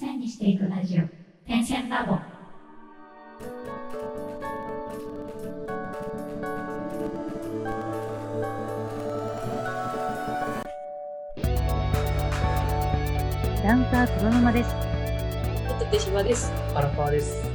[0.00, 1.02] 線にしていくラジオ
[1.46, 2.16] 点線ラボ
[13.62, 14.70] ダンサー黒沼です。
[15.78, 16.50] と手芝です。
[16.74, 17.46] 荒川です。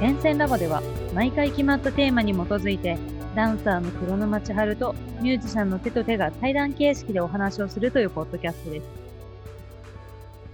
[0.00, 0.82] 点線ラボでは
[1.14, 2.96] 毎回決まったテーマに基づいて
[3.36, 9.01] ダンサーの黒沼千春とミュージシャンの手と手が対談形式でお話をするというポッドキャストです。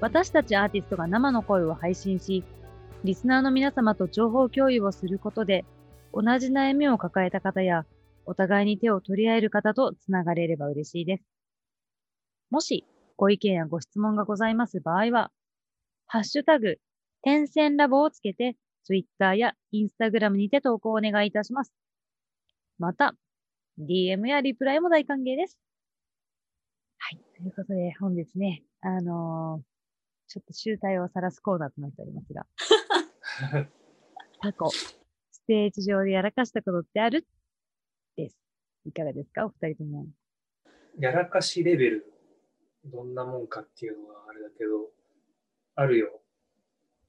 [0.01, 2.45] 私たちアーティストが生の声を配信し、
[3.03, 5.65] リスナーの皆様と情報共有をすることで、
[6.13, 7.85] 同じ悩みを抱えた方や、
[8.25, 11.25] お互いに手を取り合える方とつながれれば嬉しいです。
[12.51, 15.33] もし、ご意見やご質問がございます場合は、
[16.07, 16.79] ハッシュタグ、
[17.23, 21.73] 点線ラボをつけて、Twitter や Instagram にて投稿をお願いいたします。
[22.79, 23.15] また、
[23.81, 25.59] DM やリプライも大歓迎です。
[26.99, 27.19] はい。
[27.37, 29.78] ということで、本日ね、あのー
[30.29, 32.47] ちょっと集大を晒すコーナーとなっておりますが、
[34.41, 37.27] 過去、ステージ上でやらかしたことってある？
[38.17, 38.37] です。
[38.85, 39.47] いかがですか？
[39.47, 40.07] お二人とも。
[40.99, 42.13] やらかしレベル、
[42.85, 44.91] どんなもんかっていうのはあれだけど、
[45.77, 46.21] あるよ。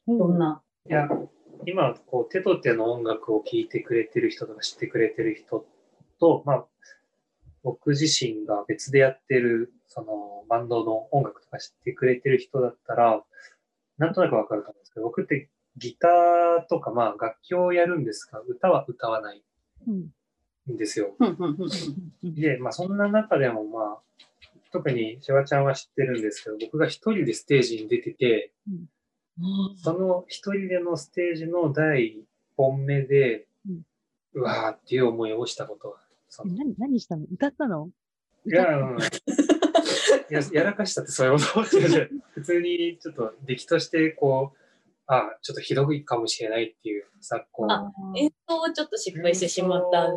[0.07, 0.63] どんな？
[0.85, 1.07] いや、
[1.65, 5.67] 今、こう、手と手の音楽を聴いてくれてる人とか知ってくれてる人
[6.19, 6.67] と、まあ、
[7.69, 13.23] 僕自身が別でやってる、その、バンドの音楽とか知ってくれてる人だったら、
[13.99, 19.43] なんとなくわかると思うんですけど、僕ってギターとか、まあ、楽器をやるんですが、歌は歌わない
[19.87, 20.09] うん。
[20.73, 21.15] んですよ。
[22.23, 23.99] で、まあ、そんな中でも、まあ、
[24.71, 28.51] 特にシワちゃんは知ってるんですけど、僕が一人でステージに出てて、
[29.83, 32.25] その一人でのステージの第一
[32.57, 33.45] 本目で、
[34.33, 36.08] うわーっていう思いをしたことは、そのえ
[36.45, 37.25] 何、何したの？
[37.31, 37.89] 歌ったの？
[38.45, 38.97] いや、うん。
[38.97, 39.01] い
[40.29, 41.63] や、やらかしたってそういうこと
[42.33, 44.57] 普通にちょっと出来として、こう、
[45.07, 50.07] あちょっとひどいかもしれないっていうさ、こう、あ演奏をちょっと失敗してしまった。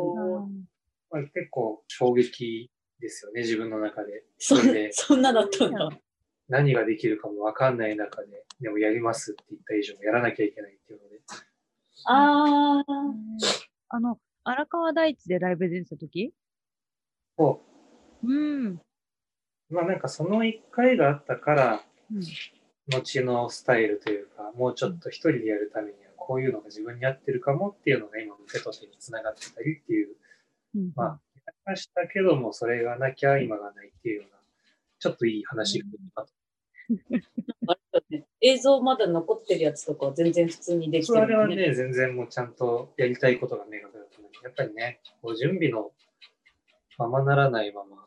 [1.34, 4.24] 結構衝撃ですよね、自分の中で。
[4.38, 4.92] そで。
[4.92, 5.88] そんなだったんだ。
[6.48, 11.20] 何ができるかもわかんない中で、でもやりますって言った以上やらなきゃいけないっていうので、
[12.04, 12.84] ああ。
[13.88, 16.32] あの、荒川大地でライブで出てた時？
[17.36, 17.62] こ
[18.24, 18.26] う。
[18.26, 18.66] ん。
[18.74, 18.80] う、
[19.70, 21.80] まあなんかその一回があったから、
[22.12, 22.22] うん。
[22.88, 30.16] 後のスタイルというか、もうちょっと一人でやるためにはこういうのが自分に合ってるかもっていうのが今の手と手につながってたりっていう、
[30.74, 30.92] うん。
[30.96, 34.38] まあ、やりましたけども、それがなきゃ今がないっていうような、
[34.98, 35.86] ちょっといい話が
[36.16, 36.28] あと。
[37.68, 38.26] あれだね。
[38.40, 43.91] 映像まだ残ってるやつとかは全然普通にできてるもんあれはね、全然もうちゃんとやりたいことが明確だと思う。
[44.42, 45.92] やっぱりね、こう準備の
[46.98, 48.06] ままならないまま、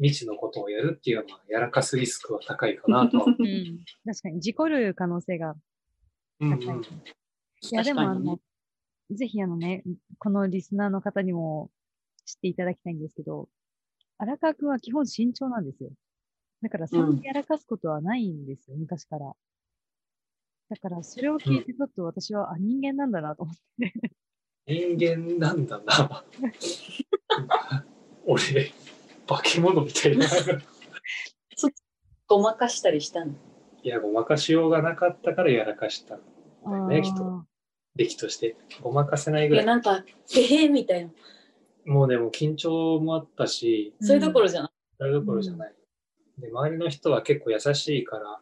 [0.00, 3.24] 未知のことをやるっていうのは、やらかすリスクは高いかなとは。
[3.26, 3.34] うん。
[4.06, 5.56] 確かに、事故る可能性が
[6.40, 6.76] うん高い。
[6.76, 6.84] うん
[7.60, 8.38] いや、でも、あの、
[9.10, 9.82] ぜひ、あのね、
[10.18, 11.70] このリスナーの方にも
[12.24, 13.48] 知っていただきたいんですけど、
[14.18, 15.90] 荒川くんは基本慎重なんですよ。
[16.62, 19.32] だから、そんなにやらかすことはないんですよ、昔から。
[20.68, 23.92] だから、それを聞いて、ちょっと私は、あ、人間なんだなと思って。
[24.68, 26.24] 人間なんだな。
[28.26, 28.72] 俺、
[29.26, 30.26] 化け物みたいな。
[32.26, 33.32] ごまかしたりしたの？
[33.82, 36.20] いや、ごまかしようがなかったからやらかしたん
[36.66, 37.24] だよね、きっと。
[37.24, 37.46] あ
[37.96, 38.56] 出来として。
[38.82, 39.64] ごまかせないいや、ぐらい。
[39.66, 41.10] なんか、へへみたいな。
[41.86, 44.70] もうでも緊張もあったし、ーそれどころじゃない。
[44.98, 45.74] それどころじゃない。
[46.38, 48.40] で、周りの人は結構優しいから、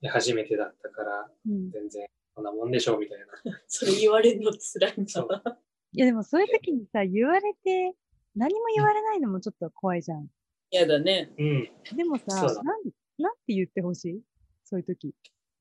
[0.00, 2.06] で初めてだったから、うん全然
[2.38, 3.26] こんなもんでしょうみたいな。
[3.66, 5.42] それ言われるの辛いんだわ。
[5.92, 7.94] いや、でもそういう時にさ、言われて、
[8.36, 10.28] 何も言われないのもちょっと怖いじゃん。
[10.70, 11.32] やだね。
[11.36, 11.68] うん。
[11.96, 12.24] でもさ、
[12.62, 12.82] なん、
[13.18, 14.22] なんて言ってほしい？
[14.62, 15.12] そういう時。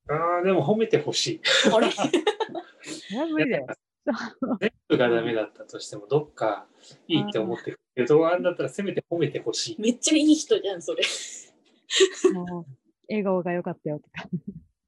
[0.08, 1.42] ああ、でも褒めてほしい。
[1.74, 1.88] あれ？
[3.32, 3.68] 無理だよ。
[4.60, 6.68] 全部がダメだったとしても、どっか
[7.08, 9.82] いいって思ってくれる動画あんだったら、せめて褒めてほしい。
[9.82, 11.02] めっちゃいい人じゃん、それ。
[12.34, 12.66] もう
[13.10, 14.30] 笑顔が良かったよとか。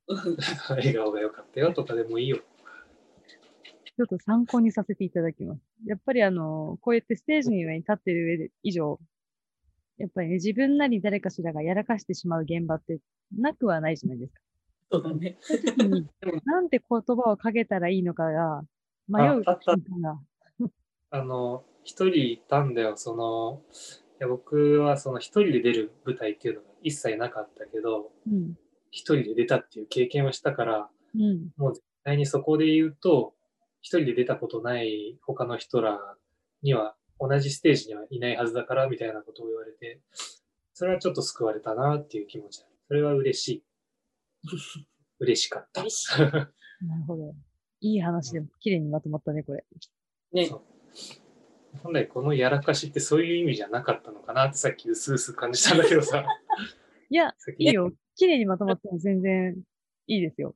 [0.69, 2.39] 笑顔が良かったよとかでもいいよ。
[3.85, 5.61] ちょっと参考にさせていただきます。
[5.85, 9.00] やっぱりあの、こうやってステージの上に立ってる上で以上、
[9.97, 13.00] やっぱりね、自分なり誰かしらがやらかしてしまう現場って
[13.38, 14.41] なくはないじゃないですか。
[14.91, 15.38] そうだね。
[16.45, 18.63] なんて言葉をかけたらいいのかが
[19.07, 20.19] 迷う瞬間が。
[21.12, 23.62] あの、一人いたんだよ、その、
[24.19, 28.57] いや僕はその一人で出る舞台っていうのが一切なかったけど、うん。
[28.91, 31.50] 一人で出たっていう経験をしたから、うん。
[31.57, 33.33] もう絶対にそこで言うと、
[33.81, 36.00] 一人で出たことない他の人ら
[36.62, 40.01] には同じステージにはいないはずだからみたいなことを言われて、
[40.74, 42.68] それはちょっと救われたなっていう気持ちだ。
[42.88, 43.63] それは嬉しい。
[45.19, 45.83] 嬉しかった。
[46.81, 47.36] なるほど。
[47.81, 49.65] いい話でも綺麗にまとまったね、これ。
[50.31, 50.50] ね
[51.83, 56.25] 本来このやらかしってそういう意味じゃなかったのかなってさっきうすうす感じたんだけどさ。
[57.09, 57.91] いや、いいよ。
[58.19, 59.56] 綺麗にまとまっても全然
[60.07, 60.54] いいですよ。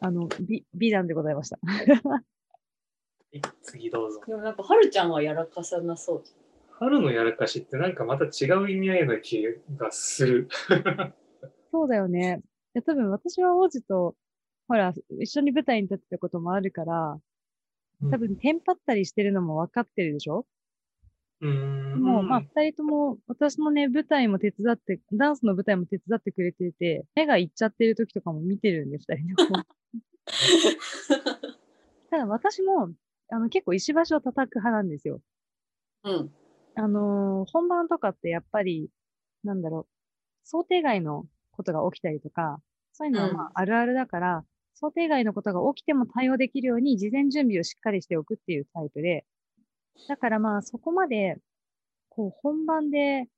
[0.00, 1.58] あの、美、美談でございました。
[1.62, 1.80] は
[2.12, 4.20] い次どうぞ。
[4.26, 6.24] でもなんか、はるちゃんはやらかさなそう。
[6.70, 9.44] 春のやらかしってなんかまた違う意味合いの気
[9.76, 10.48] がする。
[11.70, 12.40] そうだよね。
[12.74, 14.16] いや、多分私は王子と、
[14.66, 17.20] ほら、一緒に舞台に立ってたこともあるから、
[18.10, 20.40] 多分テンパったりしてるのも分かってるでしょ？
[20.40, 20.46] う。
[21.40, 29.64] もう、まあ、二人とも、私のね、舞台も手伝って、ダンスの舞台も手伝ってくれてて、目がいっちゃってる時とかも見てるんで、二人とも。
[32.10, 32.90] ただ私も、
[33.30, 35.20] あの、結構石橋を叩く派なんですよ。
[36.04, 36.32] うん。
[36.76, 38.90] あのー本番とかってやっぱり、
[39.44, 39.86] なんだろう、
[40.44, 42.60] 想定外のことが起きたりとか、
[42.92, 44.44] そういうのはまあうんあるあるだから、
[44.74, 49.24] 想定外のことが起きても対応できるように事前準備をしっかりしておくっていうタイプで、
[50.08, 51.38] だからまあそこまで、
[52.08, 53.28] こう本番で、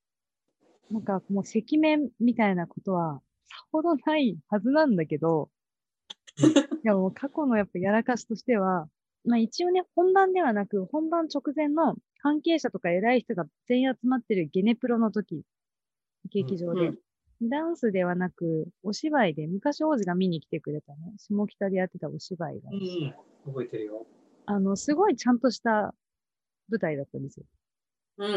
[0.90, 5.50] なんかもう赤面みたいなことはさほどないはずなんだけど、
[6.84, 8.88] いやもう過去のやっぱやらかしとしては、
[9.24, 15.42] まあ一応ね、本番ではなく、本番直前の関係者とか偉い人が全員集まってるゲネプロの時、
[16.30, 16.98] 劇場で、うん
[17.40, 23.14] ダンスではなく、お芝居で、昔王子が見に来てくれたね、下北でやってたお芝居が、うん。
[23.46, 24.06] 覚えてるよ。
[24.46, 25.94] あの、すごいちゃんとした
[26.70, 27.46] 舞台だったんですよ。
[28.18, 28.26] う。
[28.26, 28.32] うん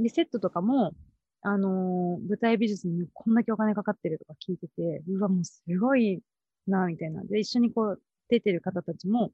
[0.00, 0.02] ん。
[0.02, 0.94] で、セットとかも、
[1.42, 6.22] あのー舞台美術にこんだけお金かかってるとか聞いてて、うわ、もうすごい
[6.66, 7.22] な、みたいな。
[7.24, 9.32] で、一緒にこう、出てる方たちも、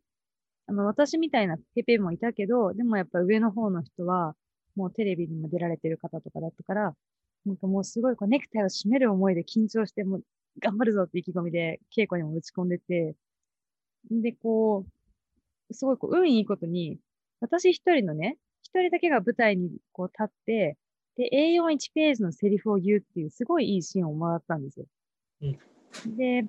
[0.67, 4.35] あの、私みたいなペペもいたけど、でもやっぱ上の方の人は、
[4.77, 6.97] もうテレビにも出られてる方とかだったから、
[7.47, 10.25] なんかもうすごいこうネクタイを締める思いで緊張して、もう
[10.61, 13.17] 頑張るぞって意気込みで稽古にも打ち込んでて、
[14.11, 14.85] で、こ
[15.71, 16.99] う、すごいこう、運いいことに、
[17.41, 20.77] 私一人のね、一人だけが舞台にこう立って、
[21.17, 24.87] で、A41 ページのセリフを言うっていうすごいいいシーンをもらったんですよ。
[26.07, 26.45] で、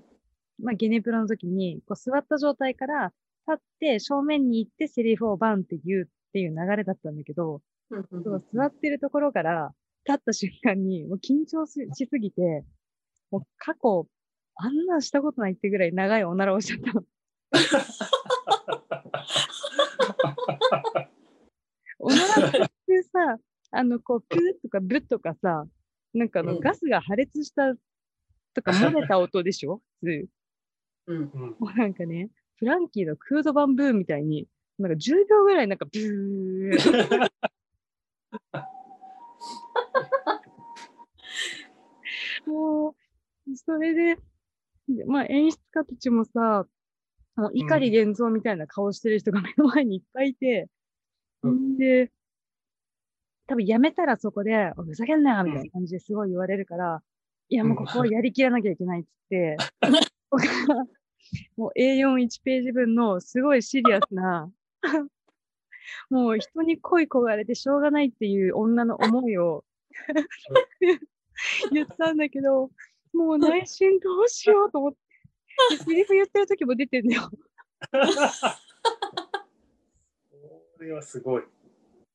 [0.62, 3.14] まあ、ゲネプロの時に、こう座った状態から
[3.48, 9.74] 立って正面に行ってセリフをバンって言うっていう流れだったんだけど、うんうんそう座ってるところから
[10.08, 12.64] 立った瞬間に、もう緊張ししすぎて、
[13.32, 14.08] もう過去、
[14.56, 17.04] あんなんしたことないってぐらい長いおならをしちゃったの。
[22.00, 23.38] おならってさ、
[23.72, 25.66] あの、こう、プーとかブッとかさ、
[26.14, 27.76] なんかあの、うんガスが破裂した
[28.54, 29.82] とか漏れた音でしょ？
[30.02, 30.28] 普通。
[31.08, 31.18] うん。
[31.18, 31.56] うん。
[31.60, 34.48] もうなんかね、フランキーのクードバンブーみたいに、
[34.78, 36.72] なんか10秒ぐらいなんかブー。
[42.48, 42.96] も
[43.48, 44.16] う、それで、
[44.88, 46.66] でまあ演出家たちもさ、
[47.40, 50.68] もう怒り現像みたいな顔してる人が目の前にいっぱいいて、
[51.44, 51.52] うん。
[51.76, 52.12] んで、
[53.48, 57.02] 多分やめたらそこで、おふざけんなよみたいな感じですごい言われるから、
[57.48, 59.58] いやもうここはやりきらなきゃいけないっつって、
[60.30, 60.86] 僕が
[61.58, 64.52] もう A41 ページ分のすごいシリアスな、
[66.10, 69.64] もう人に恋焦がれてしょうがないっていう女の思いを
[71.72, 72.70] 言ったんだけど、
[73.14, 75.09] もう内心どうしようと思って、で
[75.86, 77.30] セリフ言ってる時も出てんだよ。
[80.78, 81.44] これはすごい。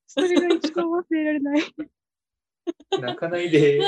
[0.07, 1.63] それが一番忘れられない。
[3.01, 3.81] 泣かないで。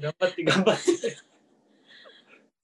[0.00, 1.16] 頑張って頑張って。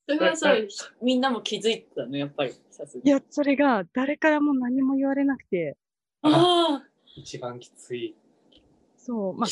[0.08, 0.54] それはさ、
[1.02, 5.76] みんなも気づいてたの、やっぱり、いや、それが誰からも何も言われなくて、
[6.22, 8.14] ああ、一番きつい。
[8.96, 9.50] そう、まあ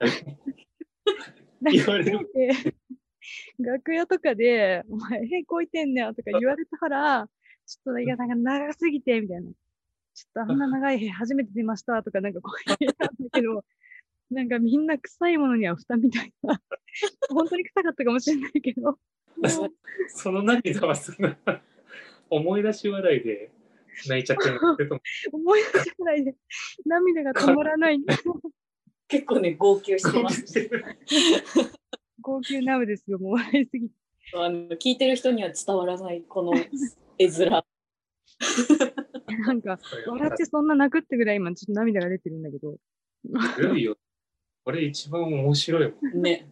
[1.70, 2.50] 言われるで
[3.58, 7.28] 楽屋とかで、お前、へこいてんねんとか言われたら、
[7.66, 9.50] ちょっと、いや、なんか長すぎて、みたいな。
[10.14, 13.64] ちょっとあんな長い部初めて出ましたとか、なんかこう言ったんだけど、
[14.30, 16.60] なんかみんな臭いものには蓋みたいな。
[17.28, 18.98] 本当に臭かったかもしれないけど。
[20.08, 21.38] その涙はそんな
[22.28, 23.52] 思い出し笑いで
[24.08, 24.60] 泣いちゃってる
[25.32, 26.34] 思い出せないで、
[26.84, 28.00] 涙が止まらない。
[29.08, 30.44] 結構ね、号泣してます。
[32.20, 33.94] 号泣ナウですよ、もう笑いすぎて。
[34.34, 36.52] あの聞いてる人には伝わらない、この
[37.18, 37.64] 絵面。
[39.46, 42.76] なんか、笑ってそんな泣くってぐらい今ちょっと涙が出てるんだけど。
[43.56, 43.96] ずるいよ。
[44.64, 46.22] これ一番面白いもん。
[46.22, 46.46] ね。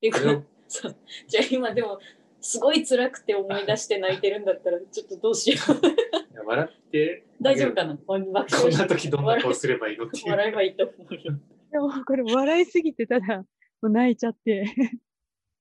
[0.00, 0.96] ていうかこれをそう
[1.28, 2.00] じゃあ今でも、
[2.40, 5.72] すごい辛くて思い出して泣いてるんだったら、ちょっとどうしよう。
[5.86, 7.94] いや笑って大丈夫かな？
[7.94, 10.28] 爆こんな時どんな顔すればいいのって。
[10.28, 11.38] 笑えばいいと思うよ。
[11.70, 13.44] でもこれ笑いすぎてただ、
[13.88, 14.64] 泣いちゃって。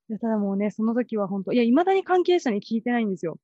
[0.09, 3.39] いやただもうね、その時は本当、いや、未だに関係者に聞いてないんですよ。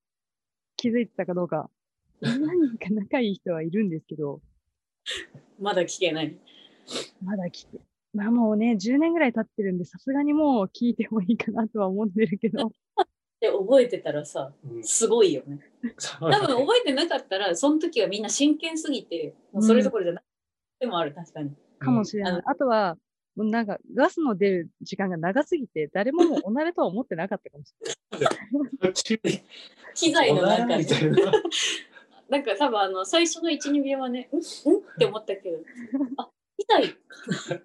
[0.75, 1.69] 気づいてたかどうか。
[2.21, 4.41] 何人か仲いい人はいるんですけど、
[5.59, 6.37] まだ聞けない。
[7.23, 7.79] まだ来て。
[8.13, 12.71] まあもうね、10年ぐらい経ってるんで、さすがにもう聞いてもいいかなとは思ってるけど。
[13.39, 15.59] で、覚えてたらさ、うんすごいよね。
[15.99, 20.23] 多分覚えてなかったら、その時はみんな真剣すぎて、もうそれどころじゃない。
[20.79, 21.51] でもある、確かに。
[21.77, 22.41] かもしれない。
[22.45, 22.97] あとは、
[23.39, 27.73] もうなんかガスの出る時間が長すぎて、誰ももうおなれとは思ってなかったかもし
[29.09, 29.43] れない。
[29.95, 30.93] 機材の中みで。
[30.93, 31.31] たいな。
[32.27, 34.43] なんか多分あの最初の1、2秒はね、んんっ
[34.97, 35.57] て思ったけど、
[36.17, 36.93] あ、機材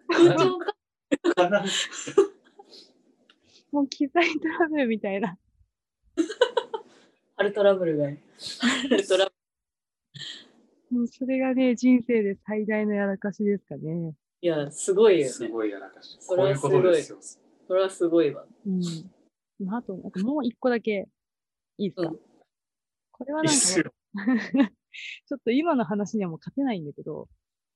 [0.07, 0.77] 空調か
[3.73, 5.37] もう機材トラブルみたいな。
[7.37, 8.05] ハルトラブルが。
[8.05, 8.13] ハ
[8.89, 14.15] ルトラブもうそれがね、人生で最大のやらかしですかね。
[14.45, 15.33] いや、すごいよね。
[15.33, 16.19] すごいやらかしい。
[16.21, 17.19] それはこういうことですよ。
[17.67, 18.45] それはすごいわ。
[18.67, 18.83] うん。
[19.65, 21.09] まあ、あと、なんかもう一個だけ
[21.79, 22.19] いいですか、うん
[23.17, 23.95] これはいなんかいっすよ。
[25.27, 27.29] ちょっと今の話にはもう勝てないんだけど、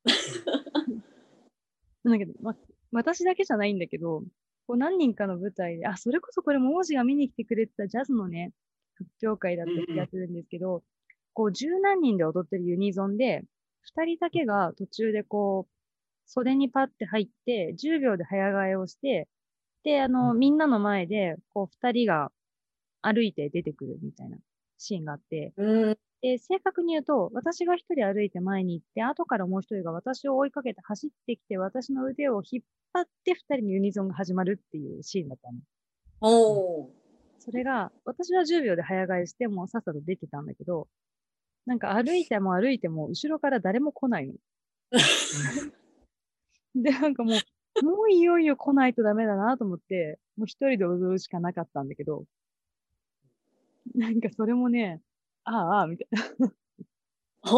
[2.04, 2.54] なんだけど、ま、
[2.92, 4.24] 私だけじゃないんだけど、
[4.66, 8.52] こう何人かの舞台で、あ、それこそこれ、ももじが見に来てくれてたジャズのね、
[8.96, 10.82] 発表会だった気がするんですけど、
[11.32, 13.44] こう十何人で踊ってるユニゾンで、
[13.80, 15.77] 二人だけが途中でこう、
[16.28, 19.28] 袖にパッて入って、10秒で早替えをして、
[19.82, 22.30] で、あの、みんなの前で、こう、二人が
[23.02, 24.36] 歩いて出てくるみたいな
[24.76, 25.98] シーンがあって、うん。
[26.20, 35.58] で、正確に言うと、私が一人歩いて前に行って、後からもう一人が私を追いかけて走ってきて、私の腕を引っ張って二人のユニゾンが始まるっていうシーンだったの。
[36.20, 36.90] おー。
[37.38, 40.88] それが、私は10秒で早替えして、もうさっさと出てたんだけど、
[41.66, 44.34] なんか歩いても歩いても、後ろから誰も来ないの。
[46.82, 47.32] で、なんかも
[47.82, 52.24] う、もういよいよ来ないとダメだなと思って、もう一人で踊るしかなかったんだけど、
[53.94, 55.02] なんかそれもね、
[55.44, 56.52] ああ、ああ、みたいな。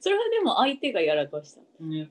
[0.00, 1.62] それはでも相手がやらかした。
[1.80, 2.10] ね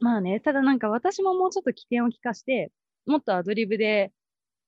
[0.00, 2.72] まあね、ただなんか私ももうちょっと起点を利かして、
[3.06, 4.12] もっとアドリブで、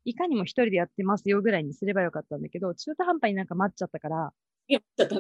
[0.05, 4.33] いかにも一人でやってますよぐらいにすればよかったんだけど、中途半端になんか待っちゃったから、
[4.69, 5.15] いや、ちょっと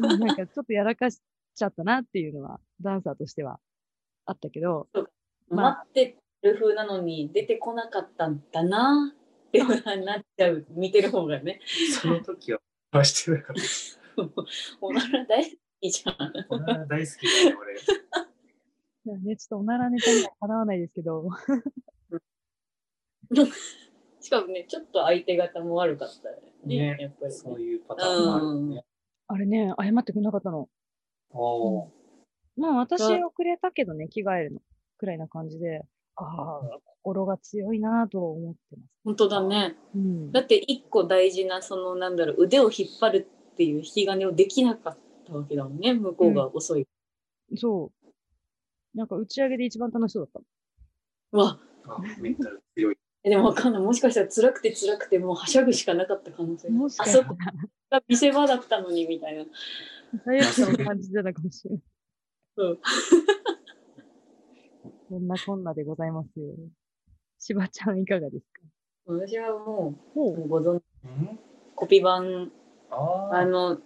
[0.00, 1.20] なんかちょっとやらかし
[1.54, 3.58] ちゃったなっていうのは、ダンサーとしては
[4.26, 4.88] あったけど、
[5.48, 9.12] まあ待ってる風なのに出てこなかったんだな
[9.48, 11.60] ってなっちゃう、見てる方がね。
[12.00, 12.60] その時は、
[12.92, 13.62] はしてなかった。
[14.80, 16.16] おなら大好きじゃん。
[16.48, 19.18] これは大好きだね、俺。
[19.18, 21.28] ね、ちょっとおならネタにはかなわないですけど、
[24.20, 26.94] しかもね、ちょっと相手方も悪かったよね。
[26.94, 27.64] ねやっぱり、そうね。
[27.64, 28.84] いうパターンもあるよね。
[29.26, 30.68] あれね、謝ってくれなかったの。
[31.34, 31.88] おー
[32.56, 34.60] まあ私が遅れたけどね、着替えるの。
[34.96, 35.84] くらいな感じで、
[36.16, 38.90] ああ、心が強いなと思ってます。
[39.04, 39.76] 本当だね。
[39.94, 40.40] うんだ。
[40.40, 45.92] って一個大事な、そのなんだろう、腕を引っ張るっていう引き金をできなかったわけだもんね。
[45.94, 46.86] 向こうが遅い。
[47.56, 48.96] そう。
[48.96, 50.44] なんか打ち上げで一番楽しそうだっ
[51.32, 52.96] うわ、あメンタル強い。
[53.24, 53.82] えでもわかんない。
[53.82, 56.74] もしかしたら辛くて辛くてもうはしゃぐしかなかった可能性た。
[56.74, 57.34] もしかあそこ
[57.90, 59.44] が見せ場だったのにみたいな。
[60.24, 61.82] 罪悪感を感じてたかもしれない。
[62.56, 62.78] うん。
[65.08, 66.54] そんなこんなでございますよ。
[67.38, 68.60] しばちゃんいかがですか？
[69.06, 71.38] 私はもう、ほもうご存知、うん？
[71.74, 72.50] コピー版、
[72.90, 73.78] あの、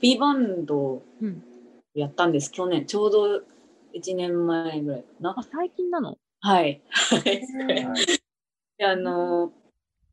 [0.00, 1.02] P バンド
[1.94, 2.86] やったんです、去年。
[2.86, 3.42] ちょうど
[3.94, 5.42] 1年前ぐらいかなあ、。
[5.42, 6.18] 最近なの？
[6.40, 6.80] はい。
[8.82, 9.52] あの、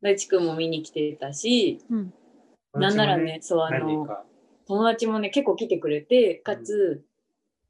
[0.02, 2.12] 大地君も見に来てたし、うん。
[2.74, 4.06] なんならね、そう、あの。
[4.68, 7.04] 友達もね、結構来てくれて、かつ、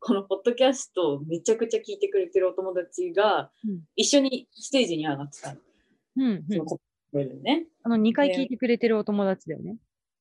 [0.00, 5.61] このポッドキャストをめちゃくちゃ聞いてくれてるお友達がうん、一緒にステージに上がってたの。
[6.17, 6.69] うん、うん。
[6.69, 6.78] そ
[7.12, 7.67] のね。
[7.83, 9.76] あの、2回聞いてくれてるお友達だよね。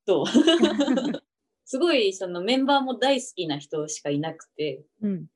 [0.08, 0.26] そう。
[1.66, 5.28] すごい、そのメンバーも大好きな人しかいなくて、うん。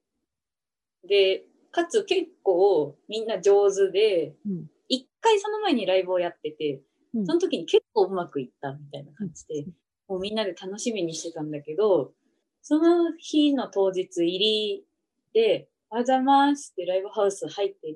[1.08, 6.82] で、かつ結構みんな上手で、うん一回その前にライブをやってて、
[7.14, 9.72] うんその時に結構うまくいったみたいな感じで、も
[10.18, 12.14] うみんなで楽しみにしてたんだけど、
[12.62, 14.86] その日の当日入り
[15.34, 17.96] で、おはようございますってライブハウス入って、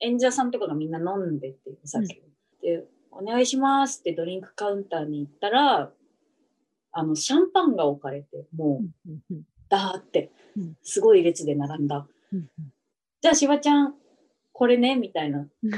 [0.00, 2.22] 演者さんとかがみんな飲んでて、さっき。
[2.62, 5.92] で、お願いしますってドリンクカウンターに行ったら、
[6.92, 12.06] あの、シャンパンが置かれて、もう、うんうんダーってうん、すごい列で並んだ。
[12.32, 12.48] うん
[13.20, 13.94] じゃあ、しばちゃん、
[14.52, 15.40] これね、みたいな。
[15.62, 15.72] うん。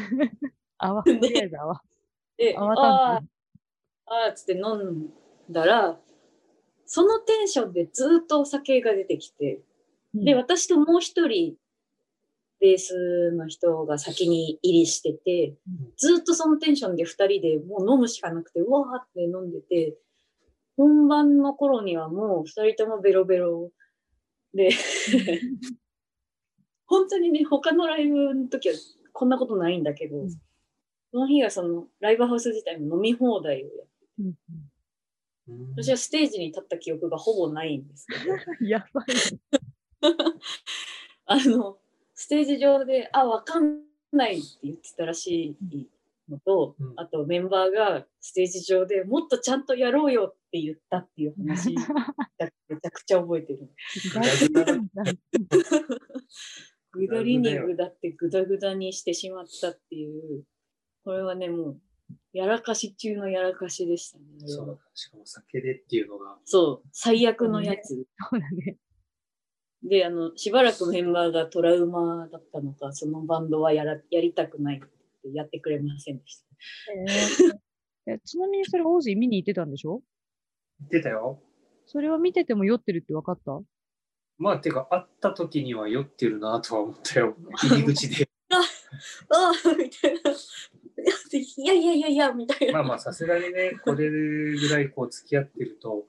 [0.76, 1.82] あわ、とりあえずあわ。
[2.36, 3.22] で、あわあ
[4.06, 5.10] あ、っつって飲ん
[5.50, 5.98] だら、
[6.86, 9.60] そのテンションでずっとお酒が出てきて、
[10.14, 10.24] うん。
[10.24, 11.54] で、私ともう一人、
[12.60, 15.54] ベースの人が先に入りしてて、
[15.96, 19.96] ずっとそのテンションで2人でもう飲むしかなくて、うわーって飲んでて、
[20.76, 23.70] 本番の頃にはもう2人ともベロベロ
[24.52, 24.70] で、
[26.86, 28.74] 本当にね、他のライブの時は
[29.12, 30.30] こんなことないんだけど、うん。
[30.30, 30.38] そ
[31.12, 33.92] の日はそのライブハウス自体も飲み放題をやって、
[35.76, 39.06] 私はステージに立った記憶がほぼないんですけど、う んやばい。
[41.26, 41.78] あの、
[42.14, 45.88] ステージ上で、あ、わかんないって言ってたらしい
[46.28, 46.92] のと、うん。
[46.96, 51.82] あとメンバーがステージ上でもっとちゃんとやろうよって言ったっていう話だ
[52.68, 53.70] めちゃくちゃ覚えてる。
[56.92, 60.44] ぐだりにぐだってぐだぐだにしてしまったっていう、
[61.04, 61.80] これはね、もう、
[62.32, 64.24] やらかし中のやらかしでしたね。
[64.46, 64.80] そう。
[64.94, 67.88] しかも酒でっていうのが、そう、最悪のやつ。
[67.88, 68.76] そうだね。
[69.82, 76.46] で、あの、しばらくメンバーがトラウマだったのか、そのバンドはやらやりたくないってやってくれませんでした。
[76.92, 77.58] えー
[78.14, 80.02] えちなみにそれ、王子見に行ってたんでしょ？
[80.80, 81.42] 言ってたよ。
[81.86, 83.60] それは見てても酔ってるって分かった？
[84.38, 87.36] まあ、てか、会った時には酔ってるなとは思ったよ。
[87.58, 88.28] 入り口で。
[88.50, 90.20] ああみたいな。
[91.32, 92.74] いやいやいやいや、みたいな。
[92.74, 96.06] まあまあ、さすがにね、 これぐらいこう付き合ってると、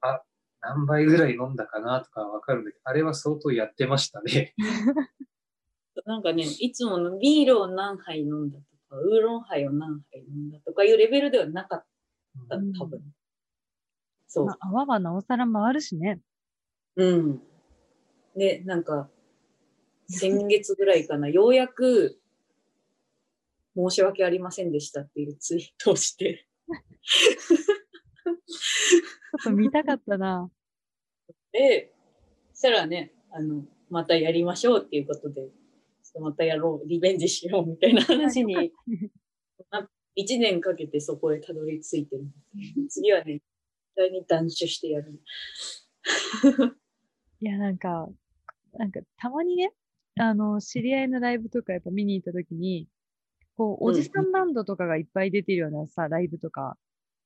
[0.00, 0.22] あ、
[0.60, 4.54] 何杯ぐらい飲んだかなとかわかるんだけど、あれは相当やってましたね。
[6.06, 11.84] なんかね、いつものビールを何杯飲んだとか、ウーロンハイを何杯飲んだとかいうレベルではなかっ
[12.48, 13.02] た、うん多分。
[14.26, 14.52] そうま。
[14.52, 16.20] あ、泡はなおさら回るしね。
[16.96, 17.42] うん。
[18.36, 19.10] で、なんか、
[20.08, 22.20] 先月ぐらいかな、ようやく、
[23.88, 26.46] 申し訳ありませんでしたっていうツイートをして、
[28.26, 28.32] ちょ
[29.40, 30.50] っと見たかったな。
[31.52, 31.92] で、
[32.52, 35.52] そしたらね、あの、またやりましょうっていうことで、ちょっ
[36.14, 38.72] とまたやろう、リベンジしようみたいな話に、
[40.14, 42.24] 一年かけてそこへたどり着いてる。
[42.88, 43.42] 次はね、絶
[43.96, 45.20] 対に断酒してやる。
[47.40, 48.08] いや、なんか、
[48.74, 49.72] なんか、たまにね、
[50.16, 52.88] あの、知り合いのライブとかやっぱ見に行った時に、
[53.56, 56.76] こう、おじさんバンドとかがいっぱい出てるようなさ、ライブとか、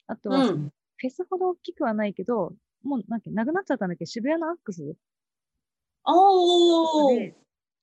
[0.06, 0.72] あとは、うん。
[0.96, 4.96] フェスほど大きくはないけど、もう、なんか、なくなっちゃったんだっけど、渋谷のアックス
[6.06, 7.34] おーで、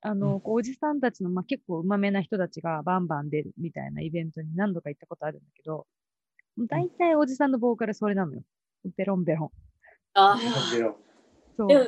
[0.02, 5.86] あの、こうおじさんたちの、まあ、結構うまめな人たちがバンバン出るみたいなイベントに何度か行ったことあるんだけど、
[6.58, 8.42] 大体おじさんのボーカルそれなのよ。
[8.98, 9.50] ベロンベロン。
[10.14, 10.38] あ
[10.74, 10.98] ベロ
[11.58, 11.68] そう。
[11.68, 11.86] でも、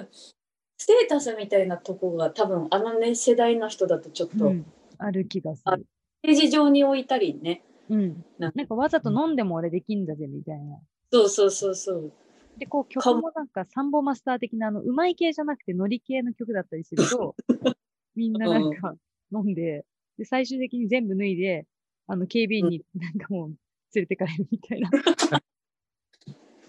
[0.78, 4.66] ステータスみたいなとこが多分あのね、世代の人だとちょっと、うん、
[4.98, 5.86] ある気がすある。
[6.32, 7.64] ージ上に置いたりね。
[7.90, 8.26] うん。
[8.40, 10.80] ななんかわざと飲んでも俺できんだぜみたいな。
[11.12, 12.12] そうそうそうそう。
[12.58, 17.36] で、こう曲もなんかサンボマスター的なあの、うまい系じゃなくてノリ系の曲だったりすると、
[18.16, 18.96] みんななんか
[19.32, 19.86] 飲んで、
[20.18, 21.66] で、最終的に全部脱いで、
[22.08, 23.48] あの、警備員になんかもう
[23.94, 24.90] 連れてかれるみたいな。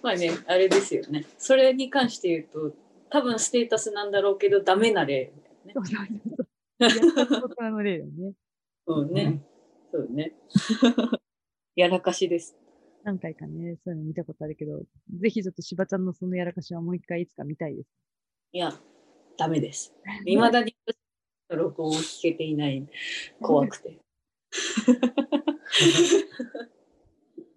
[0.02, 1.24] まあね、あれですよね。
[1.38, 2.76] それに関して言うと、
[3.10, 5.72] 多分ステータスなんだろうけど、ダメな例だよね。
[5.74, 6.48] そうそうそう。
[6.80, 8.32] やったことの例だよね。
[8.86, 9.42] そうね。
[9.92, 10.32] そうね。
[11.76, 12.56] やらかしです。
[13.02, 14.82] 何回かね、そういうの見たことあるけど、
[15.20, 17.88] ぜひちょっとしばちゃんのそのやらかしはもう一回いつか見たいです。
[18.52, 18.72] いや、
[19.36, 19.94] ダメです。
[20.26, 20.74] 未だに
[21.48, 22.86] 録音を聞けていない。
[23.40, 23.98] 怖くて。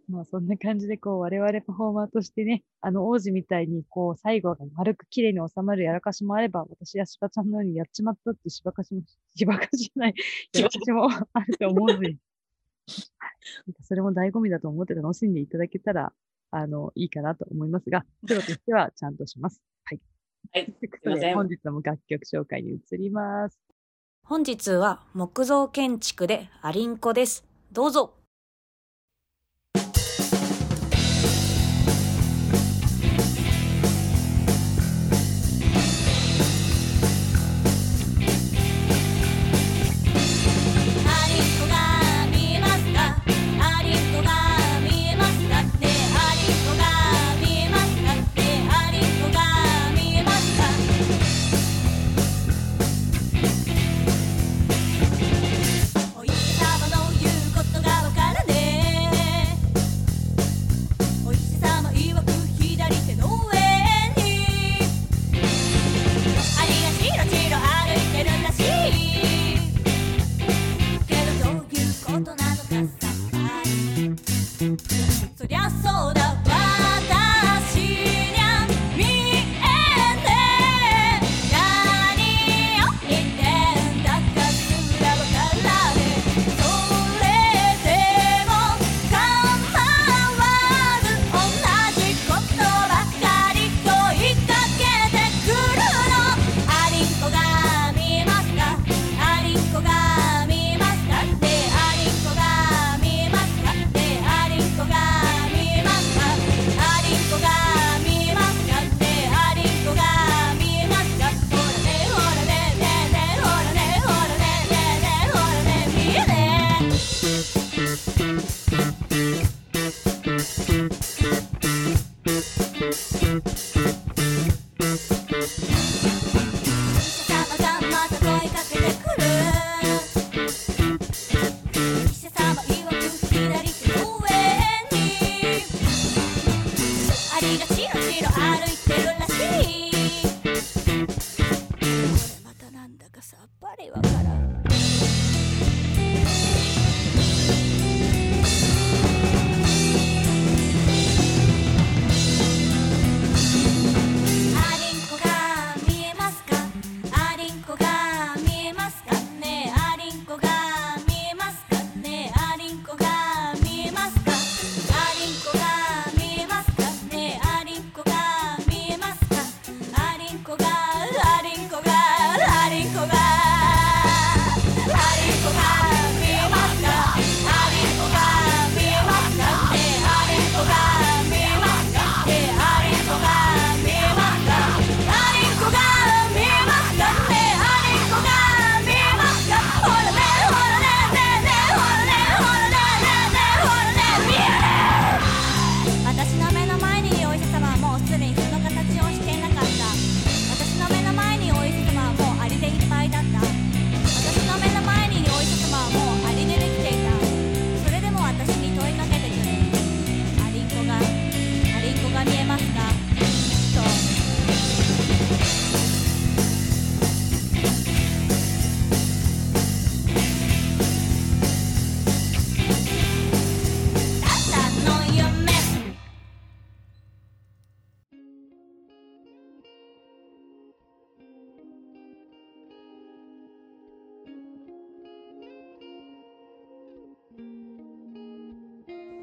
[0.09, 9.01] まあそんな感じでこう我々パフォーマーとしてね、あの王子みたいにこう最後が丸く綺麗に収まるやらかしもあれば、私やしばちゃんのようにやっちまったってしばかしも、
[9.35, 10.15] しばかしじゃない、
[10.53, 12.15] やらかしも あると思うので、
[13.81, 16.13] それも醍醐味だと思って楽しんでいただけたら、
[16.51, 19.61] あの、いいかなと思いますが、プロとしてはちゃんとします。
[19.83, 20.01] はい。
[20.53, 23.59] はいということで本日も楽曲紹介に移ります。
[24.23, 27.45] 本日は木造建築でアリンコです。
[27.71, 28.13] どうぞ。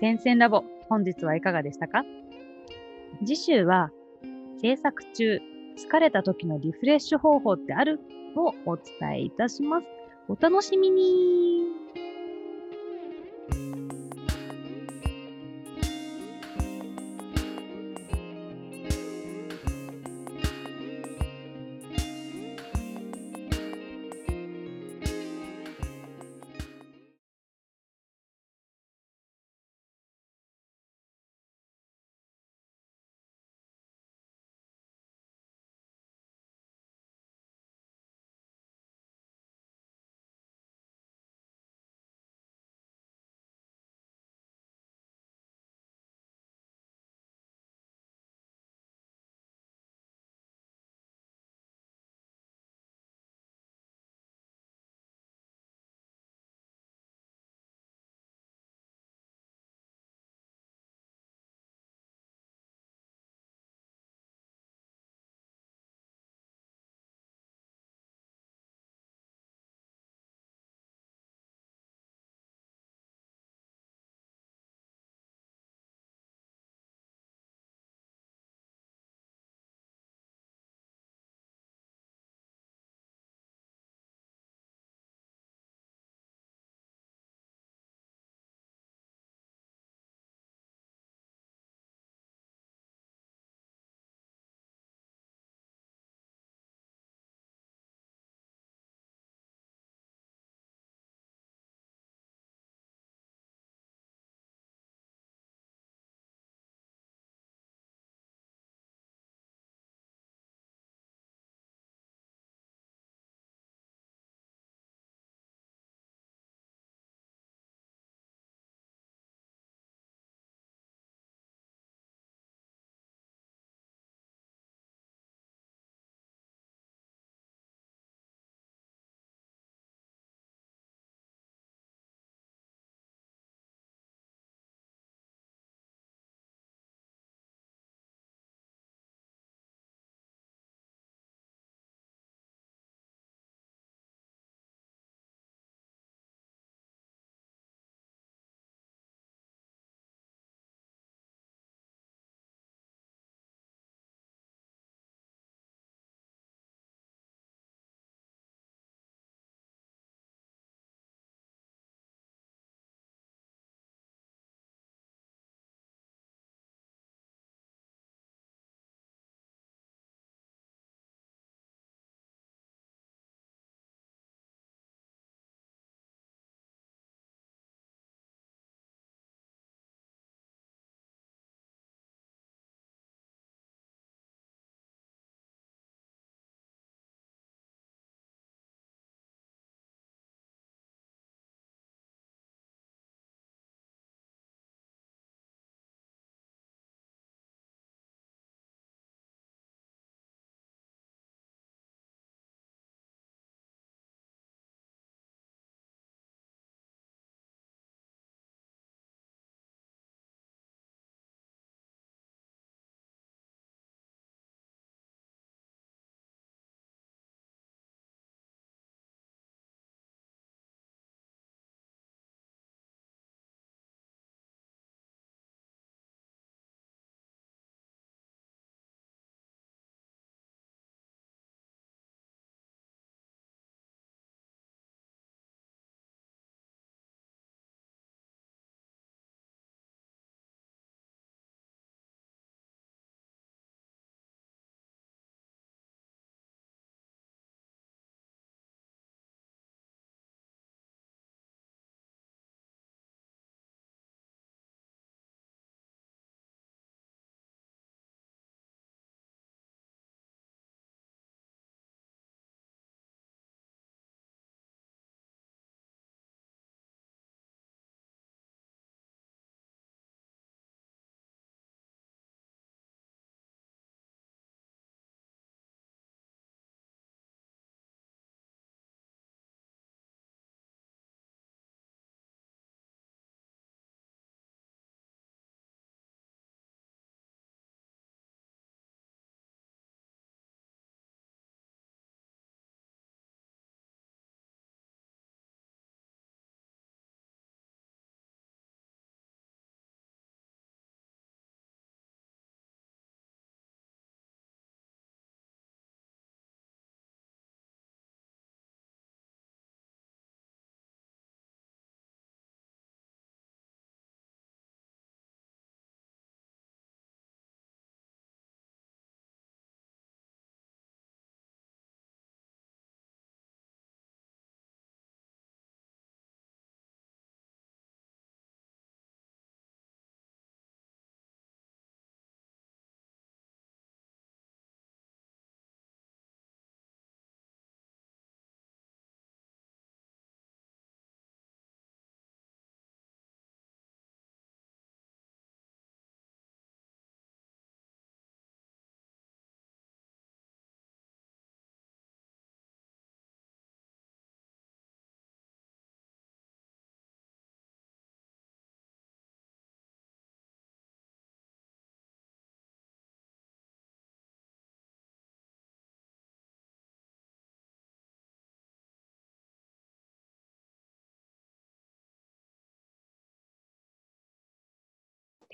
[0.04, 2.04] 厳選ラボ本日はいかがでしたか？
[3.24, 3.90] 次週は
[4.60, 5.40] 制作中
[5.78, 8.00] 疲れた時のリフレッシュ方法ってある？
[8.36, 9.86] をお伝えいたします。
[10.28, 11.62] お楽しみに。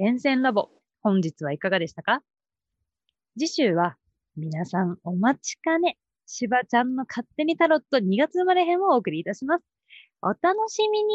[0.03, 0.71] 厳選ラボ。
[1.03, 2.23] 本日はいかがでしたか？
[3.39, 3.97] 次週は
[4.35, 9.65] 皆さんお待ちかね、しばちゃんの勝手にタロット2月生まれ編をお送りいたします。
[10.23, 11.15] お楽しみに